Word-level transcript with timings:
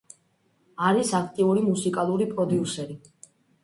არის 0.87 1.13
აქტიური 1.21 1.69
მუსიკალური 1.69 2.31
პროდიუსერი. 2.35 3.03